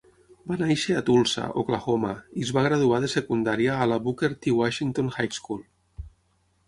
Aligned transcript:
Va 0.51 0.55
néixer 0.59 0.95
a 0.99 1.03
Tulsa 1.09 1.49
(Oklahoma) 1.63 2.15
i 2.41 2.47
es 2.47 2.53
va 2.59 2.63
graduar 2.69 3.03
de 3.05 3.11
secundària 3.15 3.77
a 3.85 3.89
la 3.93 4.01
Booker 4.09 4.31
T. 4.47 4.55
Washington 4.63 5.13
High 5.19 5.41
School. 5.41 5.63